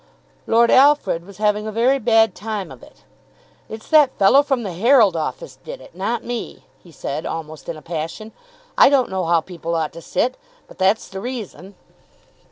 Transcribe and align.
Lord 0.47 0.71
Alfred 0.71 1.25
was 1.27 1.37
having 1.37 1.67
a 1.67 1.71
very 1.71 1.99
bad 1.99 2.33
time 2.33 2.71
of 2.71 2.81
it. 2.81 3.03
"It's 3.69 3.87
that 3.91 4.17
fellow 4.17 4.41
from 4.41 4.63
'The 4.63 4.73
Herald' 4.73 5.15
office 5.15 5.59
did 5.63 5.79
it, 5.79 5.93
not 5.93 6.23
me," 6.23 6.63
he 6.81 6.91
said, 6.91 7.23
almost 7.27 7.69
in 7.69 7.77
a 7.77 7.83
passion. 7.83 8.31
"I 8.79 8.89
don't 8.89 9.11
know 9.11 9.25
how 9.25 9.41
people 9.41 9.75
ought 9.75 9.93
to 9.93 10.01
sit. 10.01 10.37
But 10.67 10.79
that's 10.79 11.07
the 11.07 11.21
reason." 11.21 11.75